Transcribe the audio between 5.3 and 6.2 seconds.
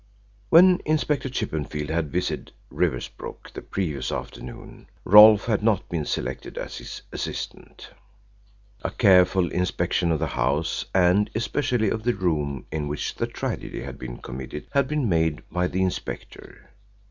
had not been